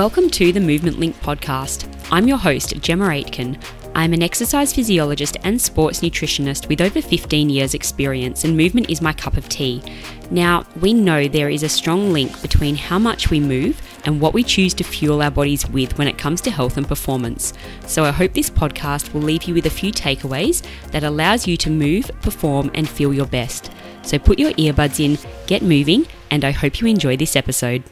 Welcome 0.00 0.30
to 0.30 0.50
the 0.50 0.60
Movement 0.60 0.98
Link 0.98 1.14
podcast. 1.16 1.86
I'm 2.10 2.26
your 2.26 2.38
host, 2.38 2.70
Jemma 2.76 3.14
Aitken. 3.14 3.58
I'm 3.94 4.14
an 4.14 4.22
exercise 4.22 4.72
physiologist 4.72 5.36
and 5.44 5.60
sports 5.60 6.00
nutritionist 6.00 6.70
with 6.70 6.80
over 6.80 7.02
15 7.02 7.50
years' 7.50 7.74
experience, 7.74 8.44
and 8.44 8.56
movement 8.56 8.88
is 8.88 9.02
my 9.02 9.12
cup 9.12 9.36
of 9.36 9.46
tea. 9.50 9.82
Now, 10.30 10.64
we 10.80 10.94
know 10.94 11.28
there 11.28 11.50
is 11.50 11.62
a 11.62 11.68
strong 11.68 12.14
link 12.14 12.40
between 12.40 12.76
how 12.76 12.98
much 12.98 13.28
we 13.28 13.40
move 13.40 13.78
and 14.06 14.22
what 14.22 14.32
we 14.32 14.42
choose 14.42 14.72
to 14.72 14.84
fuel 14.84 15.20
our 15.20 15.30
bodies 15.30 15.68
with 15.68 15.98
when 15.98 16.08
it 16.08 16.16
comes 16.16 16.40
to 16.40 16.50
health 16.50 16.78
and 16.78 16.88
performance. 16.88 17.52
So, 17.86 18.02
I 18.04 18.10
hope 18.10 18.32
this 18.32 18.48
podcast 18.48 19.12
will 19.12 19.20
leave 19.20 19.42
you 19.42 19.52
with 19.52 19.66
a 19.66 19.70
few 19.70 19.92
takeaways 19.92 20.66
that 20.92 21.04
allows 21.04 21.46
you 21.46 21.58
to 21.58 21.68
move, 21.68 22.10
perform, 22.22 22.70
and 22.72 22.88
feel 22.88 23.12
your 23.12 23.26
best. 23.26 23.70
So, 24.00 24.18
put 24.18 24.38
your 24.38 24.52
earbuds 24.52 24.98
in, 24.98 25.18
get 25.46 25.60
moving, 25.60 26.06
and 26.30 26.42
I 26.42 26.52
hope 26.52 26.80
you 26.80 26.86
enjoy 26.86 27.18
this 27.18 27.36
episode. 27.36 27.82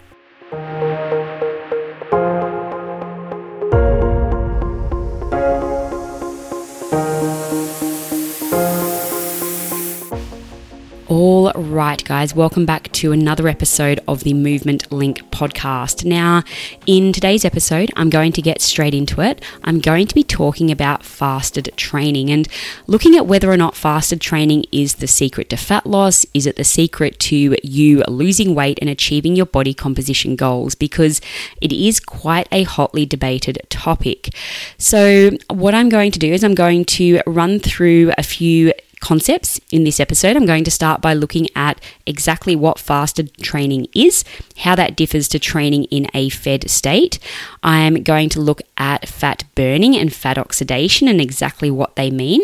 Right, 11.98 12.04
guys, 12.06 12.34
welcome 12.34 12.64
back 12.64 12.92
to 12.92 13.10
another 13.10 13.48
episode 13.48 13.98
of 14.06 14.22
the 14.22 14.32
Movement 14.32 14.92
Link 14.92 15.18
podcast. 15.30 16.04
Now, 16.04 16.44
in 16.86 17.12
today's 17.12 17.44
episode, 17.44 17.90
I'm 17.96 18.08
going 18.08 18.30
to 18.32 18.42
get 18.42 18.60
straight 18.60 18.94
into 18.94 19.20
it. 19.20 19.42
I'm 19.64 19.80
going 19.80 20.06
to 20.06 20.14
be 20.14 20.22
talking 20.22 20.70
about 20.70 21.04
fasted 21.04 21.72
training 21.76 22.30
and 22.30 22.46
looking 22.86 23.16
at 23.16 23.26
whether 23.26 23.50
or 23.50 23.56
not 23.56 23.74
fasted 23.74 24.20
training 24.20 24.66
is 24.70 24.96
the 24.96 25.08
secret 25.08 25.50
to 25.50 25.56
fat 25.56 25.86
loss. 25.86 26.24
Is 26.34 26.46
it 26.46 26.54
the 26.54 26.62
secret 26.62 27.18
to 27.20 27.56
you 27.64 28.04
losing 28.06 28.54
weight 28.54 28.78
and 28.80 28.88
achieving 28.88 29.34
your 29.34 29.46
body 29.46 29.74
composition 29.74 30.36
goals? 30.36 30.76
Because 30.76 31.20
it 31.60 31.72
is 31.72 31.98
quite 31.98 32.46
a 32.52 32.62
hotly 32.62 33.06
debated 33.06 33.58
topic. 33.70 34.28
So, 34.76 35.30
what 35.50 35.74
I'm 35.74 35.88
going 35.88 36.12
to 36.12 36.18
do 36.20 36.32
is 36.32 36.44
I'm 36.44 36.54
going 36.54 36.84
to 36.84 37.20
run 37.26 37.58
through 37.58 38.12
a 38.16 38.22
few 38.22 38.72
concepts 39.00 39.60
in 39.70 39.84
this 39.84 40.00
episode. 40.00 40.36
I'm 40.36 40.46
going 40.46 40.64
to 40.64 40.70
start 40.70 41.00
by 41.00 41.14
looking 41.14 41.48
at 41.54 41.80
exactly 42.06 42.54
what 42.56 42.78
fasted 42.78 43.36
training 43.38 43.86
is, 43.94 44.24
how 44.58 44.74
that 44.74 44.96
differs 44.96 45.28
to 45.28 45.38
training 45.38 45.84
in 45.84 46.06
a 46.14 46.28
fed 46.28 46.68
state. 46.70 47.18
I'm 47.62 48.02
going 48.02 48.28
to 48.30 48.40
look 48.40 48.62
at 48.76 49.08
fat 49.08 49.44
burning 49.54 49.96
and 49.96 50.12
fat 50.12 50.38
oxidation 50.38 51.08
and 51.08 51.20
exactly 51.20 51.70
what 51.70 51.96
they 51.96 52.10
mean. 52.10 52.40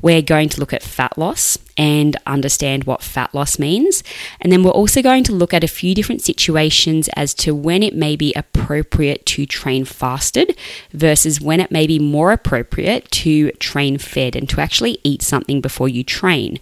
We're 0.00 0.22
going 0.22 0.48
to 0.50 0.60
look 0.60 0.72
at 0.72 0.82
fat 0.82 1.16
loss 1.16 1.58
and 1.76 2.16
understand 2.26 2.84
what 2.84 3.02
fat 3.02 3.34
loss 3.34 3.58
means. 3.58 4.02
And 4.40 4.52
then 4.52 4.62
we're 4.62 4.70
also 4.70 5.02
going 5.02 5.24
to 5.24 5.32
look 5.32 5.54
at 5.54 5.64
a 5.64 5.68
few 5.68 5.94
different 5.94 6.22
situations 6.22 7.08
as 7.16 7.34
to 7.34 7.54
when 7.54 7.82
it 7.82 7.94
may 7.94 8.16
be 8.16 8.32
appropriate 8.34 9.24
to 9.26 9.46
train 9.46 9.84
fasted 9.84 10.56
versus 10.92 11.40
when 11.40 11.60
it 11.60 11.70
may 11.70 11.86
be 11.86 11.98
more 11.98 12.32
appropriate 12.32 13.10
to 13.10 13.50
train 13.52 13.98
fed 13.98 14.36
and 14.36 14.48
to 14.48 14.60
actually 14.60 14.98
eat 15.04 15.22
something 15.22 15.60
before 15.60 15.88
you 15.88 16.04
train. 16.04 16.58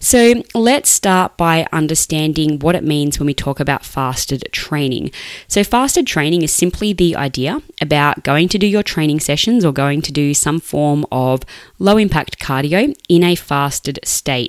So 0.00 0.42
let's 0.54 0.90
start 0.90 1.36
by 1.36 1.66
understanding 1.72 2.58
what 2.58 2.74
it 2.74 2.84
means 2.84 3.18
when 3.18 3.26
we 3.26 3.34
talk 3.34 3.60
about 3.60 3.84
fasted 3.84 4.48
training. 4.52 5.10
So, 5.46 5.64
fasted 5.64 6.06
training 6.06 6.42
is 6.42 6.52
simply 6.52 6.92
the 6.92 7.16
idea 7.16 7.62
about 7.80 8.24
going 8.24 8.48
to 8.48 8.58
do 8.58 8.66
your 8.66 8.82
training 8.82 9.20
sessions 9.20 9.64
or 9.64 9.72
going 9.72 10.02
to 10.02 10.12
do 10.12 10.34
some 10.34 10.60
form 10.60 11.06
of 11.10 11.42
low 11.78 11.96
impact 11.96 12.38
cardio 12.38 12.94
in 13.08 13.24
a 13.24 13.34
fasted 13.34 13.98
state. 14.04 14.47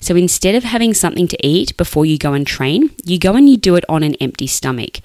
So 0.00 0.16
instead 0.16 0.54
of 0.54 0.64
having 0.64 0.94
something 0.94 1.28
to 1.28 1.46
eat 1.46 1.76
before 1.76 2.06
you 2.06 2.18
go 2.18 2.32
and 2.32 2.46
train, 2.46 2.90
you 3.04 3.18
go 3.18 3.34
and 3.34 3.48
you 3.48 3.56
do 3.56 3.76
it 3.76 3.84
on 3.88 4.02
an 4.02 4.14
empty 4.16 4.46
stomach. 4.46 5.00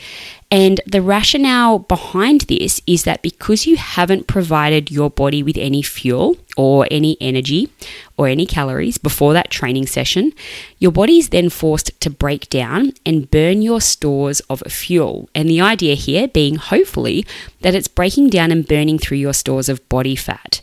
And 0.53 0.81
the 0.85 1.01
rationale 1.01 1.79
behind 1.79 2.41
this 2.41 2.79
is 2.85 3.05
that 3.05 3.23
because 3.23 3.65
you 3.65 3.75
haven't 3.75 4.27
provided 4.27 4.91
your 4.91 5.09
body 5.09 5.41
with 5.41 5.57
any 5.57 5.81
fuel 5.81 6.37
or 6.55 6.87
any 6.91 7.17
energy 7.19 7.71
or 8.17 8.27
any 8.27 8.45
calories 8.45 8.99
before 8.99 9.33
that 9.33 9.49
training 9.49 9.87
session, 9.87 10.31
your 10.77 10.91
body 10.91 11.17
is 11.17 11.29
then 11.29 11.49
forced 11.49 11.99
to 12.01 12.11
break 12.11 12.49
down 12.49 12.93
and 13.03 13.31
burn 13.31 13.63
your 13.63 13.81
stores 13.81 14.41
of 14.41 14.61
fuel. 14.67 15.27
And 15.33 15.49
the 15.49 15.59
idea 15.59 15.95
here 15.95 16.27
being 16.27 16.57
hopefully 16.57 17.25
that 17.61 17.73
it's 17.73 17.87
breaking 17.87 18.29
down 18.29 18.51
and 18.51 18.67
burning 18.67 18.99
through 18.99 19.17
your 19.17 19.33
stores 19.33 19.69
of 19.69 19.89
body 19.89 20.15
fat. 20.15 20.61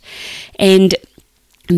And 0.57 0.95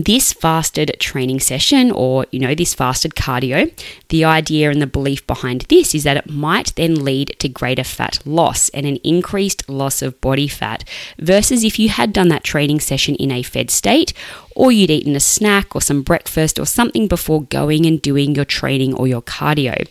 this 0.02 0.34
fasted 0.34 0.96
training 1.00 1.40
session 1.40 1.92
or 1.92 2.26
you 2.32 2.40
know 2.40 2.56
this 2.56 2.74
fasted 2.74 3.14
cardio 3.16 3.72
the 4.10 4.26
idea 4.26 4.72
and 4.72 4.82
the 4.82 4.88
belief 4.88 5.26
behind 5.28 5.62
this 5.70 5.94
is 5.94 6.04
that 6.04 6.18
it 6.18 6.30
might 6.30 6.74
then 6.76 7.04
lead 7.04 7.36
to 7.40 7.48
greater 7.48 7.84
fat 7.84 8.20
loss 8.26 8.70
and 8.70 8.86
an 8.86 8.98
increased 8.98 9.70
loss 9.70 10.02
of 10.02 10.20
body 10.22 10.48
fat 10.48 10.84
versus 11.20 11.64
if 11.64 11.78
you 11.78 11.90
had 11.90 12.12
done 12.12 12.30
that 12.30 12.44
training 12.44 12.80
session 12.80 13.16
in 13.16 13.32
a 13.32 13.44
fed 13.44 13.70
state 13.70 14.14
or 14.56 14.72
you'd 14.72 14.92
eaten 14.92 15.16
a 15.16 15.20
snack 15.20 15.76
or 15.76 15.82
some 15.82 16.02
breakfast 16.02 16.60
or 16.60 16.66
something 16.66 17.08
before 17.08 17.44
going 17.44 17.86
and 17.86 18.02
doing 18.02 18.36
your 18.36 18.46
training 18.46 18.94
or 18.94 19.08
your 19.08 19.22
cardio. 19.22 19.88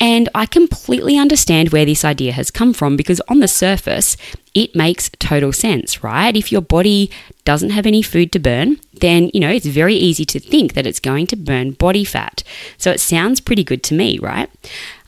And 0.00 0.28
I 0.34 0.46
completely 0.46 1.16
understand 1.16 1.70
where 1.70 1.84
this 1.84 2.04
idea 2.04 2.32
has 2.32 2.50
come 2.50 2.72
from 2.72 2.96
because 2.96 3.20
on 3.28 3.38
the 3.38 3.48
surface, 3.48 4.16
it 4.54 4.74
makes 4.74 5.10
total 5.18 5.52
sense, 5.52 6.02
right? 6.04 6.36
If 6.36 6.52
your 6.52 6.60
body 6.60 7.10
doesn't 7.44 7.70
have 7.70 7.86
any 7.86 8.02
food 8.02 8.32
to 8.32 8.38
burn, 8.38 8.78
then, 8.92 9.30
you 9.32 9.40
know, 9.40 9.50
it's 9.50 9.66
very 9.66 9.94
easy 9.94 10.24
to 10.26 10.38
think 10.38 10.74
that 10.74 10.86
it's 10.86 11.00
going 11.00 11.26
to 11.28 11.36
burn 11.36 11.72
body 11.72 12.04
fat. 12.04 12.42
So 12.76 12.90
it 12.90 13.00
sounds 13.00 13.40
pretty 13.40 13.64
good 13.64 13.82
to 13.84 13.94
me, 13.94 14.18
right? 14.18 14.50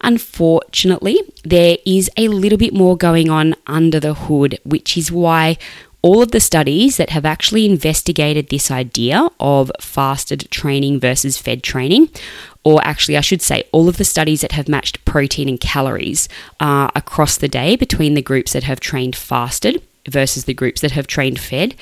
Unfortunately, 0.00 1.18
there 1.44 1.76
is 1.84 2.10
a 2.16 2.28
little 2.28 2.58
bit 2.58 2.74
more 2.74 2.96
going 2.96 3.30
on 3.30 3.54
under 3.66 4.00
the 4.00 4.14
hood, 4.14 4.58
which 4.64 4.96
is 4.96 5.12
why 5.12 5.58
all 6.00 6.22
of 6.22 6.32
the 6.32 6.40
studies 6.40 6.98
that 6.98 7.10
have 7.10 7.24
actually 7.24 7.64
investigated 7.64 8.48
this 8.48 8.70
idea 8.70 9.28
of 9.40 9.72
fasted 9.80 10.50
training 10.50 11.00
versus 11.00 11.38
fed 11.38 11.62
training, 11.62 12.10
or 12.64 12.80
actually, 12.84 13.16
I 13.16 13.20
should 13.20 13.42
say, 13.42 13.64
all 13.72 13.88
of 13.88 13.98
the 13.98 14.04
studies 14.04 14.40
that 14.40 14.52
have 14.52 14.68
matched 14.68 15.04
protein 15.04 15.48
and 15.48 15.60
calories 15.60 16.28
uh, 16.60 16.88
across 16.94 17.36
the 17.36 17.48
day 17.48 17.76
between 17.76 18.14
the 18.14 18.22
groups 18.22 18.54
that 18.54 18.64
have 18.64 18.80
trained 18.80 19.14
fasted 19.14 19.82
versus 20.08 20.44
the 20.44 20.54
groups 20.54 20.80
that 20.80 20.92
have 20.92 21.06
trained 21.06 21.40
fed 21.40 21.74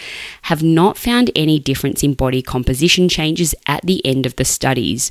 have 0.43 0.63
not 0.63 0.97
found 0.97 1.31
any 1.35 1.59
difference 1.59 2.03
in 2.03 2.15
body 2.15 2.43
composition 2.43 3.09
changes 3.09 3.55
at 3.67 3.85
the 3.85 4.05
end 4.05 4.27
of 4.27 4.37
the 4.37 4.45
studies, 4.45 5.11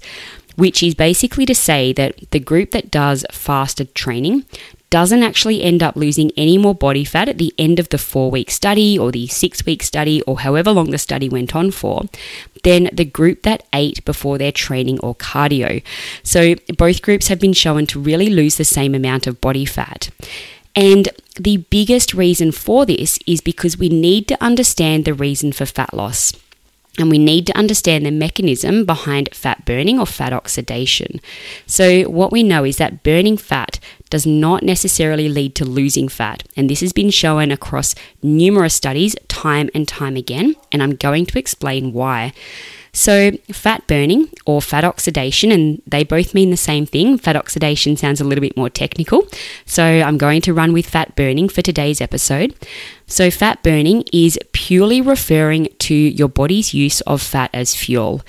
which 0.55 0.83
is 0.83 0.95
basically 0.95 1.45
to 1.45 1.55
say 1.55 1.93
that 1.93 2.15
the 2.31 2.39
group 2.39 2.71
that 2.71 2.91
does 2.91 3.25
fasted 3.31 3.93
training 3.95 4.45
doesn't 4.91 5.23
actually 5.23 5.63
end 5.63 5.81
up 5.81 5.95
losing 5.95 6.31
any 6.37 6.57
more 6.57 6.75
body 6.75 7.03
fat 7.03 7.27
at 7.27 7.39
the 7.39 7.53
end 7.57 7.79
of 7.79 7.89
the 7.89 7.97
four 7.97 8.29
week 8.29 8.51
study 8.51 8.99
or 8.99 9.11
the 9.11 9.25
six 9.25 9.65
week 9.65 9.81
study 9.81 10.21
or 10.23 10.41
however 10.41 10.71
long 10.71 10.91
the 10.91 10.97
study 10.99 11.27
went 11.27 11.55
on 11.55 11.71
for 11.71 12.03
than 12.63 12.89
the 12.93 13.05
group 13.05 13.41
that 13.41 13.65
ate 13.73 14.03
before 14.05 14.37
their 14.37 14.51
training 14.51 14.99
or 14.99 15.15
cardio. 15.15 15.81
So 16.21 16.55
both 16.77 17.01
groups 17.01 17.29
have 17.29 17.39
been 17.39 17.53
shown 17.53 17.87
to 17.87 17.99
really 17.99 18.29
lose 18.29 18.57
the 18.57 18.65
same 18.65 18.93
amount 18.93 19.25
of 19.25 19.41
body 19.41 19.65
fat. 19.65 20.09
And 20.75 21.09
the 21.39 21.57
biggest 21.57 22.13
reason 22.13 22.51
for 22.51 22.85
this 22.85 23.17
is 23.25 23.41
because 23.41 23.77
we 23.77 23.89
need 23.89 24.27
to 24.27 24.43
understand 24.43 25.05
the 25.05 25.13
reason 25.13 25.53
for 25.53 25.65
fat 25.65 25.93
loss 25.93 26.33
and 26.97 27.09
we 27.09 27.17
need 27.17 27.47
to 27.47 27.57
understand 27.57 28.05
the 28.05 28.11
mechanism 28.11 28.85
behind 28.85 29.33
fat 29.33 29.65
burning 29.65 29.97
or 29.99 30.05
fat 30.05 30.33
oxidation. 30.33 31.21
So, 31.65 32.03
what 32.03 32.31
we 32.31 32.43
know 32.43 32.65
is 32.65 32.77
that 32.77 33.03
burning 33.03 33.37
fat 33.37 33.79
does 34.09 34.25
not 34.25 34.61
necessarily 34.61 35.29
lead 35.29 35.55
to 35.55 35.65
losing 35.65 36.09
fat, 36.09 36.43
and 36.57 36.69
this 36.69 36.81
has 36.81 36.91
been 36.91 37.09
shown 37.09 37.49
across 37.49 37.95
numerous 38.21 38.73
studies 38.73 39.15
time 39.29 39.69
and 39.73 39.87
time 39.87 40.17
again, 40.17 40.55
and 40.71 40.83
I'm 40.83 40.95
going 40.95 41.25
to 41.27 41.39
explain 41.39 41.93
why. 41.93 42.33
So, 42.93 43.31
fat 43.51 43.87
burning 43.87 44.29
or 44.45 44.61
fat 44.61 44.83
oxidation, 44.83 45.51
and 45.51 45.81
they 45.87 46.03
both 46.03 46.33
mean 46.33 46.49
the 46.49 46.57
same 46.57 46.85
thing. 46.85 47.17
Fat 47.17 47.37
oxidation 47.37 47.95
sounds 47.95 48.19
a 48.19 48.25
little 48.25 48.41
bit 48.41 48.57
more 48.57 48.69
technical, 48.69 49.27
so 49.65 49.83
I'm 49.83 50.17
going 50.17 50.41
to 50.41 50.53
run 50.53 50.73
with 50.73 50.89
fat 50.89 51.15
burning 51.15 51.47
for 51.47 51.61
today's 51.61 52.01
episode. 52.01 52.53
So, 53.07 53.31
fat 53.31 53.63
burning 53.63 54.03
is 54.11 54.37
purely 54.51 54.99
referring 54.99 55.69
to 55.79 55.95
your 55.95 56.27
body's 56.27 56.73
use 56.73 56.99
of 57.01 57.21
fat 57.21 57.49
as 57.53 57.75
fuel. 57.75 58.21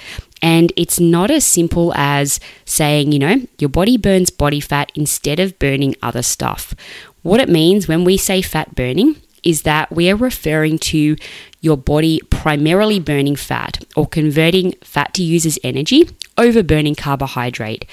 And 0.42 0.72
it's 0.76 0.98
not 0.98 1.30
as 1.30 1.44
simple 1.44 1.92
as 1.94 2.40
saying, 2.64 3.12
you 3.12 3.18
know, 3.18 3.46
your 3.58 3.70
body 3.70 3.96
burns 3.96 4.30
body 4.30 4.60
fat 4.60 4.90
instead 4.94 5.38
of 5.38 5.58
burning 5.60 5.94
other 6.02 6.22
stuff. 6.22 6.74
What 7.22 7.40
it 7.40 7.48
means 7.48 7.86
when 7.86 8.04
we 8.04 8.16
say 8.16 8.42
fat 8.42 8.74
burning 8.74 9.16
is 9.42 9.62
that 9.62 9.90
we 9.90 10.10
are 10.10 10.16
referring 10.16 10.78
to 10.78 11.16
your 11.60 11.76
body 11.76 12.20
primarily 12.30 12.98
burning 12.98 13.36
fat 13.36 13.84
or 13.96 14.06
converting 14.06 14.72
fat 14.82 15.14
to 15.14 15.22
use 15.22 15.46
as 15.46 15.58
energy 15.62 16.08
over 16.38 16.62
burning 16.62 16.94
carbohydrate. 16.94 17.84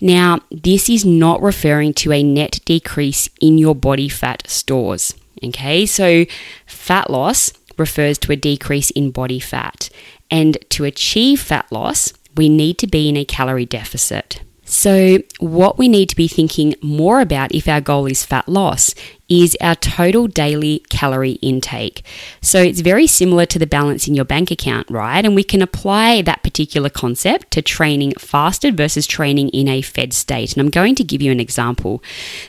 Now, 0.00 0.40
this 0.50 0.88
is 0.88 1.04
not 1.04 1.42
referring 1.42 1.94
to 1.94 2.12
a 2.12 2.22
net 2.22 2.60
decrease 2.64 3.28
in 3.40 3.58
your 3.58 3.74
body 3.74 4.08
fat 4.08 4.44
stores. 4.46 5.14
Okay, 5.42 5.86
so 5.86 6.24
fat 6.66 7.10
loss 7.10 7.52
refers 7.76 8.18
to 8.18 8.32
a 8.32 8.36
decrease 8.36 8.90
in 8.90 9.10
body 9.10 9.40
fat, 9.40 9.90
and 10.30 10.58
to 10.70 10.84
achieve 10.84 11.40
fat 11.40 11.70
loss, 11.70 12.12
we 12.36 12.48
need 12.48 12.78
to 12.78 12.86
be 12.86 13.08
in 13.08 13.16
a 13.16 13.24
calorie 13.24 13.66
deficit. 13.66 14.40
So, 14.64 15.18
what 15.40 15.76
we 15.76 15.88
need 15.88 16.08
to 16.08 16.16
be 16.16 16.26
thinking 16.26 16.74
more 16.80 17.20
about 17.20 17.54
if 17.54 17.68
our 17.68 17.80
goal 17.80 18.06
is 18.06 18.24
fat 18.24 18.48
loss 18.48 18.94
is 19.28 19.56
our 19.60 19.74
total 19.74 20.26
daily 20.26 20.84
calorie 20.90 21.38
intake. 21.42 22.04
So 22.40 22.60
it's 22.60 22.80
very 22.80 23.06
similar 23.06 23.46
to 23.46 23.58
the 23.58 23.66
balance 23.66 24.06
in 24.06 24.14
your 24.14 24.24
bank 24.24 24.50
account, 24.50 24.90
right? 24.90 25.24
And 25.24 25.34
we 25.34 25.44
can 25.44 25.62
apply 25.62 26.22
that 26.22 26.42
particular 26.42 26.90
concept 26.90 27.50
to 27.52 27.62
training 27.62 28.12
fasted 28.18 28.76
versus 28.76 29.06
training 29.06 29.48
in 29.50 29.68
a 29.68 29.80
fed 29.80 30.12
state. 30.12 30.52
And 30.52 30.60
I'm 30.60 30.70
going 30.70 30.94
to 30.96 31.04
give 31.04 31.22
you 31.22 31.32
an 31.32 31.40
example. 31.40 32.02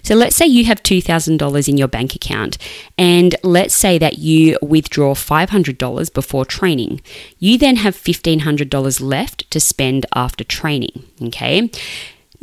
So 0.04 0.16
let's 0.16 0.36
say 0.36 0.46
you 0.46 0.66
have 0.66 0.84
$2,000 0.84 1.70
in 1.70 1.78
your 1.78 1.88
bank 1.88 2.16
account, 2.16 2.58
and 2.98 3.36
let's 3.44 3.74
say 3.74 3.98
that 3.98 4.18
you 4.18 4.58
withdraw 4.62 5.14
$500 5.14 6.14
before 6.14 6.46
training. 6.46 7.02
You 7.40 7.58
then 7.58 7.78
have 7.78 7.96
$1,500 7.96 9.02
left 9.02 9.50
to 9.52 9.60
spend 9.60 10.06
after 10.14 10.44
training, 10.44 11.06
okay? 11.22 11.70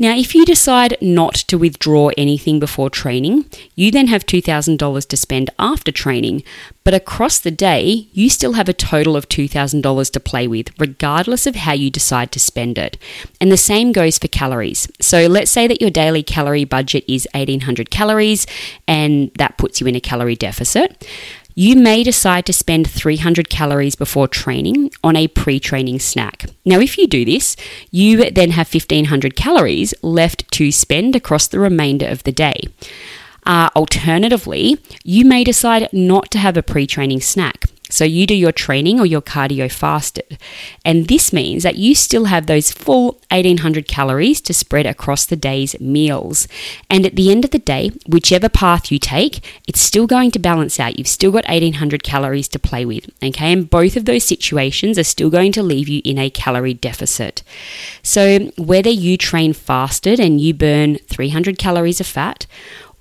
Now, 0.03 0.17
if 0.17 0.35
you 0.35 0.45
decide 0.45 0.97
not 1.01 1.37
to 1.47 1.57
withdraw 1.57 2.11
anything 2.17 2.59
before 2.59 2.91
training, 2.91 3.45
you 3.77 3.93
then 3.93 4.09
have 4.09 4.27
$2,000 4.27 5.07
to 5.07 5.17
spend 5.17 5.51
after 5.61 5.93
training, 5.93 6.43
but 6.83 6.93
across 6.93 7.39
the 7.39 7.53
day, 7.53 8.09
you 8.13 8.29
still 8.29 8.55
have 8.55 8.69
a 8.69 8.73
total 8.73 9.15
of 9.15 9.29
$2,000 9.29 10.11
to 10.11 10.19
play 10.19 10.49
with, 10.49 10.77
regardless 10.77 11.47
of 11.47 11.55
how 11.55 11.75
you 11.75 11.89
decide 11.89 12.33
to 12.33 12.41
spend 12.41 12.79
it. 12.79 12.99
And 13.41 13.53
the 13.53 13.57
same 13.57 13.93
goes 13.93 14.19
for 14.19 14.27
calories. 14.27 14.89
So 15.01 15.29
let's 15.29 15.53
say 15.53 15.69
that 15.69 15.81
your 15.81 15.91
daily 15.91 16.25
calorie 16.25 16.65
budget 16.65 17.05
is 17.07 17.29
1800 17.33 17.89
calories, 17.91 18.45
and 18.89 19.31
that 19.35 19.57
puts 19.57 19.81
you 19.81 19.87
in 19.87 19.95
a 19.95 20.01
calorie 20.01 20.35
deficit. 20.35 21.07
You 21.55 21.77
may 21.77 22.03
decide 22.03 22.47
to 22.47 22.53
spend 22.53 22.91
300 22.91 23.51
calories 23.51 23.95
before 23.95 24.29
training 24.29 24.91
on 25.05 25.17
a 25.17 25.29
pre 25.29 25.61
training 25.61 26.01
snack. 26.01 26.47
Now, 26.65 26.81
if 26.81 26.97
you 26.97 27.07
do 27.07 27.25
this, 27.25 27.57
you 27.91 28.31
then 28.31 28.51
have 28.51 28.73
1500 28.73 29.37
calories 29.37 29.95
left 30.03 30.51
to 30.53 30.73
spend 30.73 31.15
across 31.15 31.47
the 31.47 31.59
remainder 31.59 32.07
of 32.07 32.23
the 32.23 32.33
day. 32.33 32.63
Uh, 33.45 33.69
alternatively, 33.75 34.79
you 35.05 35.25
may 35.25 35.45
decide 35.45 35.89
not 35.93 36.31
to 36.31 36.39
have 36.39 36.57
a 36.57 36.63
pre 36.63 36.87
training 36.87 37.21
snack. 37.21 37.65
So 37.93 38.05
you 38.05 38.27
do 38.27 38.35
your 38.35 38.53
training 38.53 38.99
or 38.99 39.05
your 39.05 39.21
cardio 39.21 39.71
fasted. 39.71 40.39
And 40.83 41.09
this 41.09 41.31
means 41.31 41.63
that 41.63 41.77
you 41.77 41.95
still 41.95 42.25
have 42.25 42.47
those 42.47 42.73
full 42.73 43.21
1800 43.31 43.87
calories 43.87 44.41
to 44.41 44.55
spread 44.55 44.87
across 44.87 45.27
the 45.27 45.37
day's 45.37 45.79
meals. 45.79 46.49
And 46.89 47.05
at 47.05 47.17
the 47.17 47.31
end 47.31 47.45
of 47.45 47.51
the 47.51 47.59
day, 47.59 47.91
whichever 48.09 48.49
path 48.49 48.91
you 48.91 48.99
take, 48.99 49.45
it's 49.69 49.81
still 49.81 50.07
going 50.07 50.31
to 50.31 50.39
balance 50.39 50.81
out. 50.81 50.99
You've 50.99 51.07
still 51.07 51.33
got 51.33 51.47
1800 51.49 52.03
calories 52.03 52.49
to 52.49 52.59
play 52.59 52.87
with. 52.87 53.11
Okay. 53.23 53.53
And 53.53 53.69
both 53.69 53.97
of 53.97 54.07
those 54.07 54.25
situations 54.25 54.99
are 54.99 55.05
still 55.05 55.29
going 55.29 55.53
to 55.53 55.63
leave 55.63 55.89
you 55.89 56.01
in 56.03 56.19
a 56.19 56.31
calorie 56.31 56.73
deficit. 56.73 57.43
So 58.03 58.51
whether 58.57 58.91
you 58.91 59.19
train 59.19 59.53
fasted 59.53 60.19
and 60.19 60.41
you 60.41 60.55
burn 60.55 60.97
300 60.97 61.59
calories 61.59 62.01
of 62.01 62.07
fat, 62.07 62.47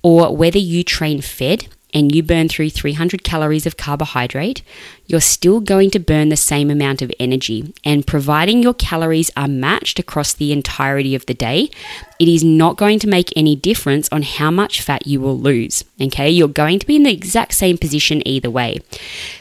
or 0.02 0.36
whether 0.36 0.58
you 0.58 0.84
train 0.84 1.20
fed 1.22 1.68
and 1.92 2.14
you 2.14 2.22
burn 2.22 2.48
through 2.48 2.70
300 2.70 3.22
calories 3.22 3.66
of 3.66 3.76
carbohydrate, 3.76 4.62
you're 5.06 5.20
still 5.20 5.60
going 5.60 5.90
to 5.90 5.98
burn 5.98 6.30
the 6.30 6.36
same 6.36 6.70
amount 6.70 7.02
of 7.02 7.12
energy. 7.20 7.74
And 7.84 8.06
providing 8.06 8.62
your 8.62 8.74
calories 8.74 9.30
are 9.36 9.48
matched 9.48 9.98
across 9.98 10.32
the 10.32 10.52
entirety 10.52 11.14
of 11.14 11.26
the 11.26 11.34
day, 11.34 11.70
it 12.18 12.28
is 12.28 12.42
not 12.42 12.76
going 12.76 12.98
to 13.00 13.08
make 13.08 13.32
any 13.36 13.56
difference 13.56 14.08
on 14.10 14.22
how 14.22 14.50
much 14.50 14.80
fat 14.80 15.06
you 15.06 15.20
will 15.20 15.38
lose. 15.38 15.84
Okay, 16.00 16.30
you're 16.30 16.48
going 16.48 16.78
to 16.78 16.86
be 16.86 16.96
in 16.96 17.02
the 17.02 17.12
exact 17.12 17.52
same 17.52 17.76
position 17.76 18.26
either 18.26 18.50
way. 18.50 18.78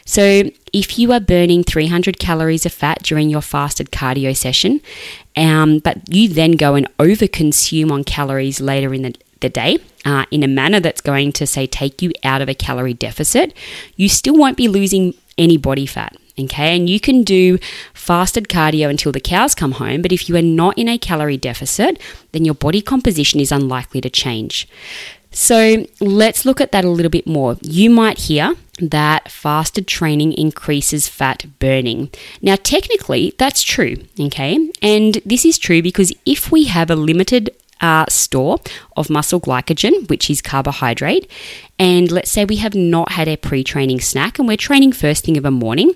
So, 0.06 0.50
if 0.74 0.98
you 0.98 1.12
are 1.12 1.20
burning 1.20 1.64
300 1.64 2.18
calories 2.18 2.66
of 2.66 2.72
fat 2.72 3.04
during 3.04 3.30
your 3.30 3.42
fasted 3.42 3.92
cardio 3.92 4.36
session, 4.36 4.82
um, 5.36 5.80
but 5.80 5.98
you 6.10 6.30
then 6.30 6.54
go 6.54 6.76
and 6.76 6.88
overconsume 6.98 7.92
on 7.92 8.04
calories 8.04 8.62
later 8.62 8.94
in 8.94 9.02
the 9.02 9.16
the 9.42 9.50
day 9.50 9.80
uh, 10.06 10.26
in 10.32 10.44
a 10.44 10.48
manner 10.48 10.80
that's 10.80 11.02
going 11.02 11.32
to, 11.34 11.46
say, 11.46 11.68
take 11.68 12.02
you 12.02 12.12
out 12.24 12.42
of 12.42 12.50
a 12.50 12.56
calorie 12.56 12.94
deficit, 12.94 13.54
you 13.96 14.10
still 14.10 14.36
won't 14.36 14.58
be 14.58 14.68
losing 14.68 15.14
any 15.38 15.58
body 15.58 15.86
fat. 15.86 16.16
Okay, 16.40 16.76
and 16.76 16.90
you 16.90 17.00
can 17.00 17.24
do 17.24 17.60
fasted 17.94 18.48
cardio 18.48 18.90
until 18.90 19.12
the 19.12 19.20
cows 19.20 19.54
come 19.54 19.74
home, 19.74 20.02
but 20.02 20.14
if 20.14 20.30
you 20.30 20.36
are 20.38 20.42
not 20.42 20.78
in 20.78 20.88
a 20.88 20.98
calorie 20.98 21.38
deficit, 21.38 22.00
then 22.32 22.46
your 22.46 22.56
body 22.56 22.82
composition 22.82 23.40
is 23.40 23.52
unlikely 23.52 24.00
to 24.02 24.10
change. 24.10 24.68
So 25.32 25.86
let's 26.00 26.46
look 26.46 26.60
at 26.60 26.72
that 26.72 26.86
a 26.86 26.90
little 26.90 27.10
bit 27.10 27.28
more. 27.28 27.58
You 27.62 27.90
might 27.90 28.18
hear 28.18 28.56
that 28.80 29.30
fasted 29.30 29.88
training 29.88 30.34
increases 30.34 31.08
fat 31.08 31.46
burning. 31.60 32.10
Now, 32.42 32.56
technically, 32.56 33.34
that's 33.38 33.62
true, 33.62 33.98
okay? 34.20 34.72
And 34.82 35.16
this 35.26 35.46
is 35.46 35.58
true 35.58 35.82
because 35.82 36.14
if 36.26 36.52
we 36.52 36.66
have 36.66 36.90
a 36.90 36.96
limited 36.96 37.50
uh, 37.82 38.06
store 38.08 38.60
of 38.96 39.10
muscle 39.10 39.42
glycogen, 39.42 40.08
which 40.10 40.30
is 40.30 40.42
carbohydrate. 40.42 41.30
And 41.80 42.12
let's 42.12 42.30
say 42.30 42.46
we 42.46 42.58
have 42.58 42.76
not 42.76 43.14
had 43.14 43.28
a 43.28 43.38
pre 43.38 43.64
training 43.64 44.02
snack 44.02 44.38
and 44.38 44.48
we're 44.48 44.56
training 44.56 44.94
first 44.94 45.26
thing 45.26 45.36
of 45.38 45.46
a 45.46 45.52
morning, 45.52 45.94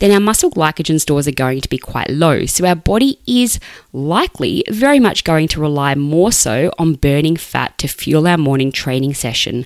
then 0.00 0.10
our 0.10 0.20
muscle 0.20 0.50
glycogen 0.50 1.00
stores 1.00 1.28
are 1.28 1.32
going 1.32 1.60
to 1.60 1.68
be 1.68 1.78
quite 1.78 2.10
low. 2.10 2.44
So 2.46 2.66
our 2.66 2.74
body 2.74 3.20
is 3.26 3.60
likely 3.92 4.64
very 4.68 4.98
much 4.98 5.24
going 5.24 5.48
to 5.48 5.60
rely 5.60 5.94
more 5.94 6.32
so 6.32 6.72
on 6.78 6.94
burning 6.94 7.36
fat 7.36 7.78
to 7.78 7.88
fuel 7.88 8.26
our 8.26 8.38
morning 8.38 8.72
training 8.72 9.14
session. 9.14 9.64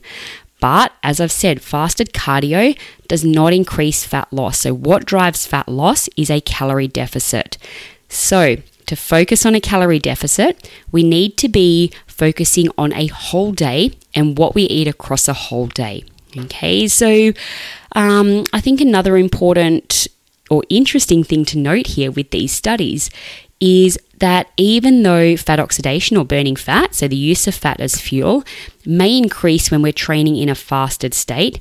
But 0.61 0.93
as 1.03 1.21
I've 1.21 1.33
said, 1.33 1.61
fasted 1.61 2.13
cardio 2.13 2.79
does 3.09 3.25
not 3.25 3.53
increase 3.53 4.05
fat 4.05 4.33
loss. 4.33 4.59
So, 4.59 4.73
what 4.73 5.05
drives 5.05 5.45
fat 5.45 5.69
loss 5.69 6.09
is 6.17 6.31
a 6.31 6.41
calorie 6.41 6.87
deficit. 6.87 7.59
So, 8.09 8.59
to 8.93 8.97
focus 8.97 9.47
on 9.47 9.55
a 9.55 9.61
calorie 9.61 9.99
deficit, 9.99 10.71
we 10.93 11.03
need 11.03 11.39
to 11.39 11.49
be 11.49 11.91
focusing 12.06 12.69
on 12.77 12.93
a 12.93 13.06
whole 13.06 13.50
day 13.50 13.97
and 14.15 14.37
what 14.37 14.55
we 14.55 14.65
eat 14.65 14.87
across 14.87 15.29
a 15.29 15.33
whole 15.33 15.67
day. 15.67 16.05
Okay, 16.37 16.87
so 16.89 17.33
um, 17.97 18.44
I 18.53 18.61
think 18.61 18.83
another 18.83 19.17
important 19.17 20.09
or 20.50 20.62
interesting 20.69 21.25
thing 21.25 21.47
to 21.47 21.59
note 21.59 21.87
here 21.87 22.11
with 22.11 22.31
these 22.33 22.53
studies 22.53 23.09
is 23.61 23.99
that 24.19 24.50
even 24.59 25.03
though 25.05 25.38
fat 25.38 25.59
oxidation 25.59 26.19
or 26.19 26.25
burning 26.27 26.56
fat, 26.56 26.95
so 26.95 27.09
the 27.09 27.17
use 27.17 27.49
of 27.49 27.55
fat 27.55 27.81
as 27.81 27.99
fuel, 27.99 28.45
may 28.85 29.17
increase 29.17 29.71
when 29.71 29.81
we're 29.81 29.93
training 29.93 30.37
in 30.37 30.50
a 30.50 30.55
fasted 30.55 31.15
state, 31.15 31.59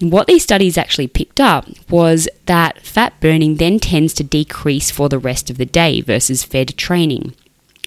what 0.00 0.26
these 0.26 0.42
studies 0.42 0.78
actually 0.78 1.08
picked 1.08 1.40
up 1.40 1.66
was 1.90 2.28
that 2.46 2.80
fat 2.84 3.18
burning 3.20 3.56
then 3.56 3.78
tends 3.78 4.14
to 4.14 4.24
decrease 4.24 4.90
for 4.90 5.08
the 5.08 5.18
rest 5.18 5.50
of 5.50 5.58
the 5.58 5.66
day 5.66 6.00
versus 6.00 6.44
fed 6.44 6.76
training. 6.76 7.34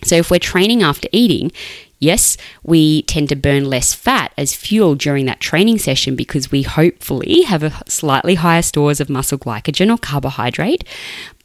So, 0.03 0.15
if 0.15 0.31
we're 0.31 0.39
training 0.39 0.81
after 0.83 1.07
eating, 1.11 1.51
Yes, 2.01 2.35
we 2.63 3.03
tend 3.03 3.29
to 3.29 3.35
burn 3.35 3.65
less 3.65 3.93
fat 3.93 4.33
as 4.35 4.55
fuel 4.55 4.95
during 4.95 5.27
that 5.27 5.39
training 5.39 5.77
session 5.77 6.15
because 6.15 6.49
we 6.51 6.63
hopefully 6.63 7.43
have 7.43 7.61
a 7.61 7.83
slightly 7.87 8.33
higher 8.33 8.63
stores 8.63 8.99
of 8.99 9.07
muscle 9.07 9.37
glycogen 9.37 9.93
or 9.93 9.99
carbohydrate. 9.99 10.83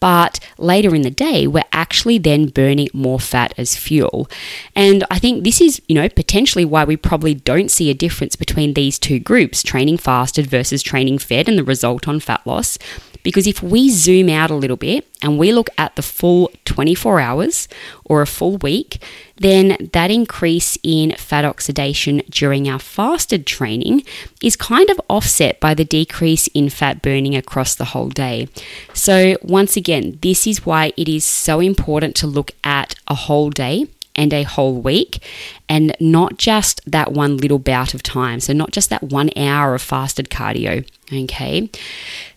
But 0.00 0.40
later 0.58 0.94
in 0.94 1.02
the 1.02 1.10
day, 1.10 1.46
we're 1.46 1.64
actually 1.72 2.18
then 2.18 2.48
burning 2.48 2.88
more 2.92 3.20
fat 3.20 3.54
as 3.56 3.76
fuel. 3.76 4.28
And 4.74 5.04
I 5.10 5.18
think 5.18 5.44
this 5.44 5.60
is, 5.60 5.80
you 5.88 5.94
know, 5.94 6.08
potentially 6.08 6.64
why 6.64 6.84
we 6.84 6.96
probably 6.96 7.34
don't 7.34 7.70
see 7.70 7.90
a 7.90 7.94
difference 7.94 8.36
between 8.36 8.74
these 8.74 8.98
two 8.98 9.18
groups, 9.18 9.62
training 9.62 9.98
fasted 9.98 10.46
versus 10.46 10.82
training 10.82 11.18
fed, 11.18 11.48
and 11.48 11.58
the 11.58 11.64
result 11.64 12.08
on 12.08 12.20
fat 12.20 12.46
loss. 12.46 12.78
Because 13.22 13.48
if 13.48 13.60
we 13.60 13.90
zoom 13.90 14.28
out 14.28 14.52
a 14.52 14.54
little 14.54 14.76
bit 14.76 15.04
and 15.20 15.36
we 15.36 15.52
look 15.52 15.68
at 15.76 15.96
the 15.96 16.02
full 16.02 16.48
24 16.64 17.18
hours 17.18 17.66
or 18.04 18.22
a 18.22 18.26
full 18.26 18.56
week, 18.58 19.02
then 19.38 19.76
that 19.92 20.10
increase 20.10 20.78
in 20.82 21.12
fat 21.16 21.44
oxidation 21.44 22.22
during 22.30 22.68
our 22.68 22.78
fasted 22.78 23.46
training 23.46 24.02
is 24.42 24.54
kind 24.56 24.88
of 24.90 25.00
offset 25.10 25.58
by 25.58 25.74
the 25.74 25.84
decrease 25.84 26.46
in 26.48 26.70
fat 26.70 27.02
burning 27.02 27.34
across 27.34 27.74
the 27.74 27.86
whole 27.86 28.08
day. 28.08 28.48
So, 28.94 29.36
once 29.42 29.76
again, 29.76 29.85
this 29.86 30.46
is 30.46 30.66
why 30.66 30.92
it 30.96 31.08
is 31.08 31.24
so 31.24 31.60
important 31.60 32.16
to 32.16 32.26
look 32.26 32.50
at 32.64 32.94
a 33.08 33.14
whole 33.14 33.50
day 33.50 33.86
and 34.16 34.32
a 34.32 34.42
whole 34.42 34.74
week 34.80 35.22
and 35.68 35.94
not 36.00 36.38
just 36.38 36.80
that 36.90 37.12
one 37.12 37.36
little 37.36 37.58
bout 37.58 37.94
of 37.94 38.02
time. 38.02 38.40
So, 38.40 38.52
not 38.52 38.72
just 38.72 38.90
that 38.90 39.02
one 39.02 39.30
hour 39.36 39.74
of 39.74 39.82
fasted 39.82 40.30
cardio. 40.30 40.88
Okay. 41.12 41.70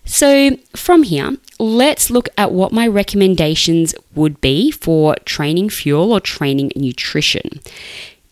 So, 0.06 0.58
from 0.76 1.04
here, 1.04 1.38
let's 1.60 2.10
look 2.10 2.30
at 2.38 2.52
what 2.52 2.72
my 2.72 2.88
recommendations 2.88 3.96
would 4.14 4.40
be 4.42 4.72
for 4.72 5.16
training 5.26 5.70
fuel 5.70 6.12
or 6.12 6.20
training 6.20 6.72
nutrition. 6.76 7.62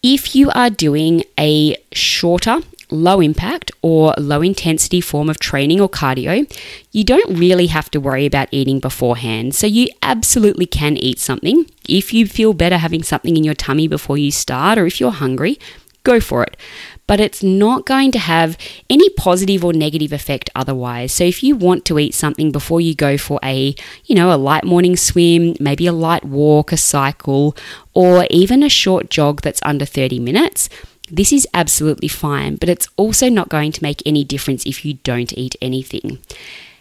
If 0.04 0.36
you 0.36 0.52
are 0.52 0.70
doing 0.70 1.24
a 1.40 1.76
shorter 1.92 2.62
low 2.90 3.20
impact 3.20 3.72
or 3.82 4.14
low 4.18 4.42
intensity 4.42 5.02
form 5.02 5.30
of 5.30 5.40
training 5.40 5.82
or 5.82 5.90
cardio, 5.90 6.50
you 6.92 7.04
don't 7.04 7.38
really 7.38 7.68
have 7.68 7.92
to 7.92 8.00
worry 8.00 8.26
about 8.26 8.48
eating 8.52 8.80
beforehand. 8.80 9.56
So 9.56 9.68
you 9.68 9.90
absolutely 10.02 10.66
can 10.66 10.98
eat 10.98 11.20
something. 11.20 11.66
If 11.88 12.14
you 12.14 12.26
feel 12.28 12.54
better 12.54 12.78
having 12.78 13.04
something 13.04 13.36
in 13.36 13.44
your 13.44 13.54
tummy 13.54 13.88
before 13.88 14.18
you 14.18 14.32
start, 14.32 14.78
or 14.78 14.86
if 14.86 15.00
you're 15.00 15.12
hungry, 15.12 15.60
go 16.04 16.20
for 16.20 16.44
it. 16.44 16.58
But 17.06 17.20
it's 17.22 17.42
not 17.42 17.86
going 17.86 18.12
to 18.12 18.20
have 18.20 18.58
any 18.90 19.10
positive 19.12 19.64
or 19.64 19.72
negative 19.72 20.12
effect 20.12 20.50
otherwise. 20.56 21.14
So 21.14 21.24
if 21.24 21.42
you 21.42 21.56
want 21.56 21.86
to 21.86 22.00
eat 22.00 22.14
something 22.14 22.52
before 22.52 22.82
you 22.82 22.96
go 22.96 23.18
for 23.18 23.40
a, 23.44 23.76
you 24.06 24.16
know, 24.16 24.34
a 24.34 24.36
light 24.36 24.66
morning 24.66 24.98
swim, 24.98 25.56
maybe 25.60 25.88
a 25.88 25.94
light 25.94 26.26
walk, 26.26 26.74
a 26.74 26.78
cycle, 26.78 27.56
or 27.94 28.28
even 28.30 28.62
a 28.62 28.70
short 28.70 29.10
jog 29.10 29.42
that's 29.42 29.62
under 29.64 29.86
30 29.86 30.20
minutes, 30.20 30.70
this 31.10 31.32
is 31.32 31.48
absolutely 31.54 32.08
fine, 32.08 32.56
but 32.56 32.70
it's 32.70 32.88
also 32.98 33.30
not 33.30 33.50
going 33.50 33.72
to 33.72 33.84
make 33.84 34.02
any 34.06 34.24
difference 34.24 34.66
if 34.66 34.84
you 34.84 34.96
don't 35.04 35.38
eat 35.38 35.56
anything. 35.62 36.20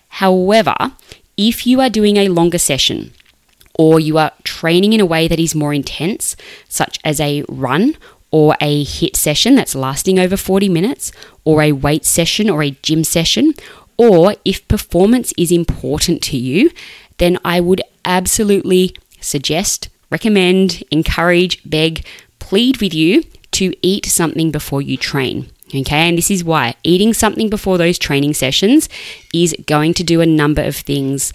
However, 0.08 0.74
if 1.36 1.66
you 1.66 1.80
are 1.80 1.90
doing 1.90 2.16
a 2.16 2.28
longer 2.28 2.58
session, 2.58 3.12
or 3.78 4.00
you 4.00 4.16
are 4.18 4.32
training 4.42 4.92
in 4.92 5.00
a 5.00 5.06
way 5.06 5.28
that 5.28 5.38
is 5.38 5.54
more 5.54 5.74
intense, 5.74 6.34
such 6.68 6.98
as 7.04 7.20
a 7.20 7.44
run 7.48 7.96
or 8.30 8.56
a 8.60 8.84
HIIT 8.84 9.14
session 9.14 9.54
that's 9.54 9.74
lasting 9.74 10.18
over 10.18 10.36
40 10.36 10.68
minutes, 10.68 11.12
or 11.44 11.62
a 11.62 11.72
weight 11.72 12.04
session 12.04 12.50
or 12.50 12.62
a 12.62 12.70
gym 12.82 13.04
session, 13.04 13.54
or 13.96 14.34
if 14.44 14.66
performance 14.66 15.32
is 15.38 15.52
important 15.52 16.22
to 16.22 16.36
you, 16.36 16.70
then 17.18 17.38
I 17.44 17.60
would 17.60 17.82
absolutely 18.04 18.94
suggest, 19.20 19.88
recommend, 20.10 20.82
encourage, 20.90 21.62
beg, 21.68 22.04
plead 22.38 22.80
with 22.80 22.92
you 22.92 23.22
to 23.56 23.74
eat 23.82 24.06
something 24.06 24.50
before 24.50 24.82
you 24.82 24.96
train. 24.96 25.50
Okay, 25.74 26.08
and 26.08 26.16
this 26.16 26.30
is 26.30 26.44
why 26.44 26.76
eating 26.84 27.12
something 27.12 27.50
before 27.50 27.76
those 27.76 27.98
training 27.98 28.34
sessions 28.34 28.88
is 29.34 29.54
going 29.66 29.94
to 29.94 30.04
do 30.04 30.20
a 30.20 30.26
number 30.26 30.62
of 30.62 30.76
things. 30.76 31.32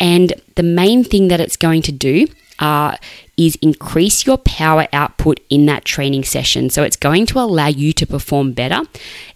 And 0.00 0.32
the 0.54 0.62
main 0.62 1.04
thing 1.04 1.28
that 1.28 1.40
it's 1.40 1.56
going 1.56 1.82
to 1.82 1.92
do 1.92 2.26
uh, 2.58 2.96
is 3.36 3.56
increase 3.56 4.26
your 4.26 4.38
power 4.38 4.86
output 4.92 5.40
in 5.50 5.66
that 5.66 5.84
training 5.84 6.24
session. 6.24 6.70
So 6.70 6.82
it's 6.82 6.96
going 6.96 7.26
to 7.26 7.38
allow 7.40 7.66
you 7.66 7.92
to 7.94 8.06
perform 8.06 8.52
better. 8.52 8.82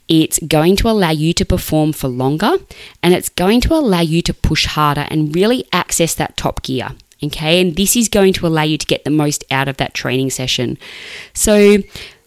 It's 0.08 0.38
going 0.38 0.76
to 0.76 0.88
allow 0.88 1.10
you 1.10 1.34
to 1.34 1.44
perform 1.44 1.92
for 1.92 2.08
longer 2.08 2.56
and 3.02 3.12
it's 3.12 3.28
going 3.28 3.60
to 3.62 3.74
allow 3.74 4.00
you 4.00 4.22
to 4.22 4.32
push 4.32 4.64
harder 4.64 5.06
and 5.10 5.34
really 5.34 5.66
access 5.72 6.14
that 6.14 6.36
top 6.36 6.62
gear. 6.62 6.90
Okay, 7.22 7.60
and 7.60 7.74
this 7.74 7.96
is 7.96 8.08
going 8.08 8.32
to 8.34 8.46
allow 8.46 8.62
you 8.62 8.78
to 8.78 8.86
get 8.86 9.04
the 9.04 9.10
most 9.10 9.44
out 9.50 9.66
of 9.66 9.76
that 9.78 9.92
training 9.92 10.30
session. 10.30 10.78
So, 11.34 11.78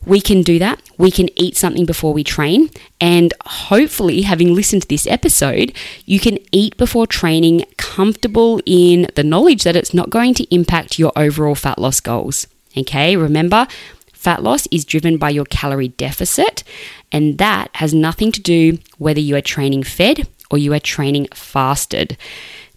we 0.06 0.20
can 0.20 0.42
do 0.42 0.58
that. 0.60 0.82
We 0.98 1.12
can 1.12 1.30
eat 1.40 1.56
something 1.56 1.86
before 1.86 2.14
we 2.14 2.24
train. 2.24 2.70
And 3.00 3.34
hopefully, 3.46 4.24
having 4.24 4.56
listened 4.56 4.84
to 4.84 4.88
this 4.88 5.06
episode, 5.06 5.74
you 6.06 6.20
can 6.20 6.40
eat 6.52 6.78
before 6.78 7.06
training 7.06 7.66
comfortable 7.78 8.62
in 8.66 9.08
the 9.16 9.24
knowledge 9.24 9.64
that 9.64 9.76
it's 9.76 9.94
not 9.94 10.10
going 10.10 10.34
to 10.36 10.56
impact 10.56 10.98
your 10.98 11.12
overall 11.16 11.56
fat 11.56 11.78
loss 11.78 12.00
goals. 12.00 12.48
Okay, 12.78 13.16
remember, 13.16 13.68
fat 14.14 14.42
loss 14.42 14.68
is 14.72 14.86
driven 14.86 15.18
by 15.18 15.30
your 15.30 15.46
calorie 15.46 15.90
deficit, 15.90 16.64
and 17.12 17.38
that 17.38 17.70
has 17.76 17.94
nothing 17.94 18.32
to 18.32 18.42
do 18.42 18.80
whether 18.98 19.20
you 19.20 19.36
are 19.36 19.42
training 19.42 19.84
fed 19.84 20.28
or 20.50 20.58
you 20.58 20.74
are 20.74 20.80
training 20.80 21.28
fasted. 21.34 22.18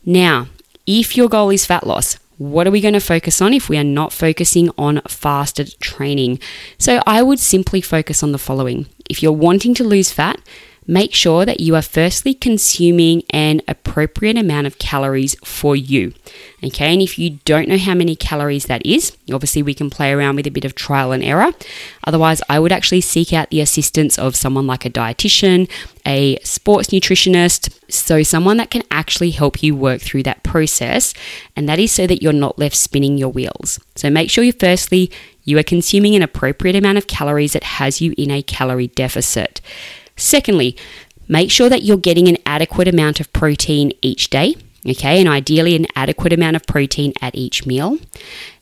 Now, 0.04 0.48
if 0.86 1.16
your 1.16 1.28
goal 1.28 1.50
is 1.50 1.64
fat 1.64 1.86
loss, 1.86 2.18
what 2.38 2.66
are 2.66 2.70
we 2.70 2.80
going 2.80 2.94
to 2.94 3.00
focus 3.00 3.40
on 3.40 3.52
if 3.54 3.68
we 3.68 3.78
are 3.78 3.84
not 3.84 4.12
focusing 4.12 4.70
on 4.76 5.00
fasted 5.08 5.74
training? 5.80 6.40
So 6.78 7.00
I 7.06 7.22
would 7.22 7.38
simply 7.38 7.80
focus 7.80 8.22
on 8.22 8.32
the 8.32 8.38
following. 8.38 8.86
If 9.08 9.22
you're 9.22 9.32
wanting 9.32 9.74
to 9.74 9.84
lose 9.84 10.10
fat, 10.10 10.40
make 10.86 11.14
sure 11.14 11.44
that 11.44 11.60
you 11.60 11.74
are 11.74 11.82
firstly 11.82 12.34
consuming 12.34 13.22
an 13.30 13.62
appropriate 13.66 14.36
amount 14.36 14.66
of 14.66 14.78
calories 14.78 15.34
for 15.44 15.74
you. 15.74 16.12
Okay, 16.62 16.92
and 16.92 17.02
if 17.02 17.18
you 17.18 17.38
don't 17.44 17.68
know 17.68 17.78
how 17.78 17.94
many 17.94 18.16
calories 18.16 18.66
that 18.66 18.84
is, 18.84 19.16
obviously 19.32 19.62
we 19.62 19.74
can 19.74 19.90
play 19.90 20.12
around 20.12 20.36
with 20.36 20.46
a 20.46 20.50
bit 20.50 20.64
of 20.64 20.74
trial 20.74 21.12
and 21.12 21.22
error. 21.22 21.52
Otherwise, 22.06 22.42
I 22.48 22.58
would 22.58 22.72
actually 22.72 23.00
seek 23.00 23.32
out 23.32 23.50
the 23.50 23.60
assistance 23.60 24.18
of 24.18 24.36
someone 24.36 24.66
like 24.66 24.84
a 24.84 24.90
dietitian, 24.90 25.70
a 26.06 26.38
sports 26.42 26.88
nutritionist, 26.88 27.78
so 27.90 28.22
someone 28.22 28.56
that 28.58 28.70
can 28.70 28.82
actually 28.90 29.30
help 29.30 29.62
you 29.62 29.74
work 29.74 30.00
through 30.00 30.22
that 30.24 30.42
process, 30.42 31.14
and 31.56 31.68
that 31.68 31.78
is 31.78 31.92
so 31.92 32.06
that 32.06 32.22
you're 32.22 32.32
not 32.32 32.58
left 32.58 32.76
spinning 32.76 33.18
your 33.18 33.30
wheels. 33.30 33.80
So 33.94 34.10
make 34.10 34.30
sure 34.30 34.44
you 34.44 34.52
firstly 34.52 35.10
you 35.44 35.58
are 35.58 35.62
consuming 35.62 36.16
an 36.16 36.22
appropriate 36.22 36.76
amount 36.76 36.98
of 36.98 37.06
calories 37.06 37.52
that 37.52 37.64
has 37.64 38.00
you 38.00 38.14
in 38.16 38.30
a 38.30 38.42
calorie 38.42 38.88
deficit. 38.88 39.60
Secondly, 40.16 40.76
make 41.28 41.50
sure 41.50 41.68
that 41.68 41.82
you're 41.82 41.96
getting 41.96 42.28
an 42.28 42.38
adequate 42.46 42.88
amount 42.88 43.20
of 43.20 43.32
protein 43.32 43.92
each 44.02 44.30
day, 44.30 44.56
okay, 44.88 45.20
and 45.20 45.28
ideally 45.28 45.74
an 45.74 45.86
adequate 45.96 46.32
amount 46.32 46.56
of 46.56 46.66
protein 46.66 47.12
at 47.20 47.34
each 47.34 47.66
meal. 47.66 47.98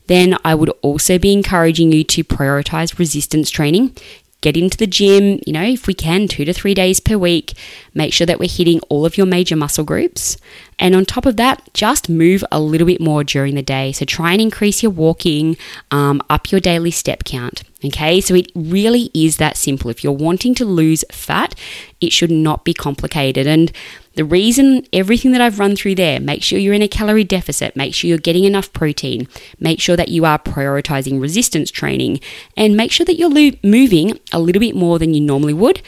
Then 0.07 0.37
I 0.43 0.55
would 0.55 0.69
also 0.81 1.17
be 1.17 1.31
encouraging 1.31 1.91
you 1.91 2.03
to 2.05 2.23
prioritize 2.23 2.99
resistance 2.99 3.49
training. 3.49 3.95
Get 4.41 4.57
into 4.57 4.77
the 4.77 4.87
gym, 4.87 5.39
you 5.47 5.53
know, 5.53 5.63
if 5.63 5.87
we 5.87 5.93
can, 5.93 6.27
two 6.27 6.43
to 6.43 6.51
three 6.51 6.73
days 6.73 6.99
per 6.99 7.17
week. 7.17 7.53
Make 7.93 8.11
sure 8.11 8.27
that 8.27 8.39
we're 8.39 8.49
hitting 8.49 8.81
all 8.89 9.05
of 9.05 9.17
your 9.17 9.25
major 9.25 9.55
muscle 9.55 9.85
groups. 9.85 10.35
And 10.77 10.93
on 10.93 11.05
top 11.05 11.25
of 11.25 11.37
that, 11.37 11.73
just 11.73 12.09
move 12.09 12.43
a 12.51 12.59
little 12.59 12.87
bit 12.87 12.99
more 12.99 13.23
during 13.23 13.55
the 13.55 13.61
day. 13.61 13.93
So 13.93 14.03
try 14.03 14.33
and 14.33 14.41
increase 14.41 14.83
your 14.83 14.91
walking, 14.91 15.55
um, 15.91 16.21
up 16.29 16.51
your 16.51 16.59
daily 16.59 16.91
step 16.91 17.23
count. 17.23 17.63
Okay, 17.85 18.21
so 18.21 18.33
it 18.33 18.49
really 18.55 19.11
is 19.13 19.37
that 19.37 19.57
simple. 19.57 19.89
If 19.89 20.03
you're 20.03 20.13
wanting 20.13 20.55
to 20.55 20.65
lose 20.65 21.03
fat, 21.11 21.53
it 21.99 22.13
should 22.13 22.31
not 22.31 22.63
be 22.63 22.73
complicated. 22.73 23.45
And 23.45 23.73
the 24.15 24.23
reason 24.23 24.87
everything 24.93 25.33
that 25.33 25.41
I've 25.41 25.59
run 25.59 25.75
through 25.75 25.95
there, 25.95 26.21
make 26.21 26.43
sure 26.43 26.59
you're 26.59 26.73
in 26.73 26.81
a 26.81 26.87
calorie 26.87 27.25
deficit, 27.25 27.75
make 27.75 27.93
sure 27.93 28.07
you're 28.07 28.17
getting 28.17 28.45
enough 28.45 28.71
protein, 28.71 29.27
make 29.59 29.81
sure 29.81 29.97
that 29.97 30.09
you 30.09 30.23
are 30.23 30.39
prioritizing 30.39 31.19
resistance 31.19 31.71
training, 31.71 32.21
and 32.55 32.77
make 32.77 32.91
sure 32.91 33.05
that 33.05 33.15
you're 33.15 33.29
lo- 33.29 33.57
moving 33.63 34.17
a 34.31 34.39
little 34.39 34.61
bit 34.61 34.75
more 34.75 34.97
than 34.97 35.13
you 35.13 35.19
normally 35.19 35.53
would. 35.53 35.81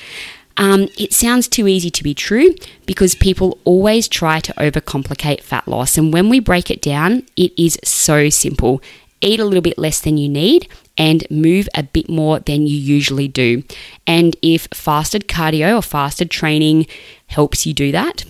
Um, 0.58 0.90
it 0.98 1.14
sounds 1.14 1.48
too 1.48 1.68
easy 1.68 1.90
to 1.92 2.04
be 2.04 2.14
true 2.14 2.56
because 2.86 3.16
people 3.16 3.58
always 3.64 4.08
try 4.08 4.40
to 4.42 4.54
overcomplicate 4.54 5.42
fat 5.42 5.68
loss. 5.68 5.98
And 5.98 6.12
when 6.12 6.30
we 6.30 6.40
break 6.40 6.70
it 6.70 6.82
down, 6.82 7.24
it 7.38 7.54
is 7.58 7.78
so 7.84 8.30
simple. 8.30 8.82
Eat 9.22 9.40
a 9.40 9.46
little 9.46 9.62
bit 9.62 9.78
less 9.78 10.00
than 10.02 10.18
you 10.18 10.30
need 10.30 10.70
and 10.98 11.26
move 11.30 11.68
a 11.76 11.84
bit 11.84 12.10
more 12.10 12.40
than 12.40 12.68
you 12.68 12.78
usually 12.78 13.28
do. 13.28 13.64
And 14.08 14.36
if 14.42 14.68
fasted 14.74 15.28
cardio 15.28 15.78
or 15.78 15.82
fasted 15.82 16.32
training 16.32 16.88
helps 17.28 17.66
you 17.66 17.74
do 17.74 17.92
that, 17.92 18.26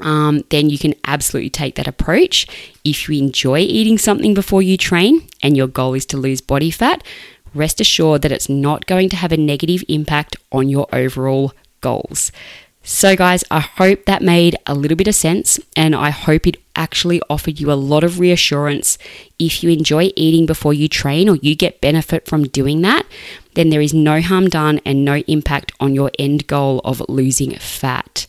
um, 0.00 0.42
then 0.50 0.70
you 0.70 0.78
can 0.78 0.94
absolutely 1.04 1.50
take 1.50 1.74
that 1.74 1.88
approach. 1.88 2.46
If 2.84 3.08
you 3.08 3.18
enjoy 3.18 3.58
eating 3.60 3.98
something 3.98 4.34
before 4.34 4.62
you 4.62 4.76
train 4.76 5.26
and 5.42 5.56
your 5.56 5.66
goal 5.66 5.94
is 5.94 6.06
to 6.06 6.16
lose 6.16 6.40
body 6.40 6.70
fat, 6.70 7.02
rest 7.54 7.80
assured 7.80 8.22
that 8.22 8.32
it's 8.32 8.48
not 8.48 8.86
going 8.86 9.08
to 9.08 9.16
have 9.16 9.32
a 9.32 9.36
negative 9.36 9.82
impact 9.88 10.36
on 10.52 10.68
your 10.68 10.86
overall 10.92 11.52
goals. 11.80 12.30
So, 12.82 13.16
guys, 13.16 13.44
I 13.50 13.60
hope 13.60 14.06
that 14.06 14.22
made 14.22 14.56
a 14.66 14.74
little 14.74 14.96
bit 14.96 15.08
of 15.08 15.14
sense 15.14 15.60
and 15.76 15.94
I 15.94 16.10
hope 16.10 16.46
it 16.46 16.56
actually 16.74 17.20
offered 17.28 17.60
you 17.60 17.70
a 17.70 17.74
lot 17.74 18.04
of 18.04 18.18
reassurance. 18.18 18.96
If 19.38 19.62
you 19.62 19.70
enjoy 19.70 20.12
eating 20.16 20.46
before 20.46 20.72
you 20.72 20.88
train 20.88 21.28
or 21.28 21.36
you 21.36 21.54
get 21.54 21.80
benefit 21.80 22.26
from 22.26 22.44
doing 22.44 22.80
that, 22.82 23.04
then 23.54 23.70
there 23.70 23.80
is 23.80 23.92
no 23.92 24.22
harm 24.22 24.48
done 24.48 24.80
and 24.86 25.04
no 25.04 25.16
impact 25.26 25.72
on 25.80 25.94
your 25.94 26.10
end 26.18 26.46
goal 26.46 26.80
of 26.84 27.02
losing 27.08 27.58
fat. 27.58 28.26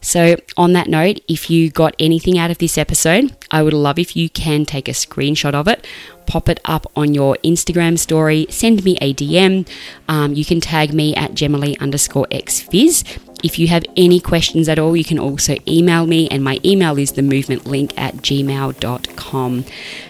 So, 0.00 0.36
on 0.56 0.72
that 0.72 0.88
note, 0.88 1.20
if 1.28 1.48
you 1.48 1.70
got 1.70 1.94
anything 1.98 2.36
out 2.36 2.50
of 2.50 2.58
this 2.58 2.76
episode, 2.76 3.36
I 3.50 3.62
would 3.62 3.72
love 3.72 3.98
if 3.98 4.16
you 4.16 4.28
can 4.28 4.66
take 4.66 4.88
a 4.88 4.92
screenshot 4.92 5.54
of 5.54 5.68
it, 5.68 5.86
pop 6.26 6.48
it 6.48 6.60
up 6.64 6.86
on 6.96 7.14
your 7.14 7.36
Instagram 7.44 7.98
story, 7.98 8.46
send 8.50 8.84
me 8.84 8.98
a 9.00 9.14
DM. 9.14 9.66
Um, 10.08 10.34
you 10.34 10.44
can 10.44 10.60
tag 10.60 10.92
me 10.92 11.14
at 11.14 11.32
jemmalee 11.32 11.78
underscore 11.78 12.26
exphys 12.32 13.04
if 13.42 13.58
you 13.58 13.68
have 13.68 13.84
any 13.96 14.20
questions 14.20 14.68
at 14.68 14.78
all, 14.78 14.96
you 14.96 15.04
can 15.04 15.18
also 15.18 15.56
email 15.66 16.06
me, 16.06 16.28
and 16.28 16.42
my 16.42 16.60
email 16.64 16.98
is 16.98 17.12
the 17.12 17.22
movement 17.22 17.66
link 17.66 17.92
at 17.98 18.14
gmail.com. 18.16 19.64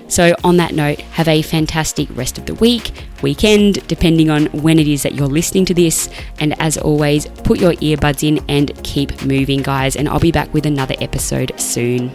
So, 0.09 0.35
on 0.45 0.57
that 0.59 0.75
note, 0.75 1.01
have 1.01 1.29
a 1.29 1.43
fantastic 1.43 2.09
rest 2.15 2.39
of 2.39 2.47
the 2.47 2.55
week, 2.55 2.93
weekend, 3.23 3.87
depending 3.89 4.29
on 4.29 4.47
when 4.47 4.79
it 4.79 4.87
is 4.87 5.03
that 5.05 5.15
you're 5.15 5.27
listening 5.27 5.65
to 5.67 5.75
this. 5.75 6.09
And 6.39 6.61
as 6.61 6.77
always, 6.77 7.27
put 7.45 7.61
your 7.61 7.73
earbuds 7.75 8.27
in 8.27 8.45
and 8.49 8.71
keep 8.85 9.23
moving, 9.25 9.63
guys. 9.63 9.97
And 9.97 10.09
I'll 10.09 10.21
be 10.21 10.33
back 10.33 10.53
with 10.53 10.67
another 10.67 10.95
episode 11.01 11.53
soon. 11.59 12.11